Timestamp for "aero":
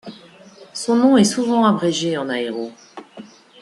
2.27-2.71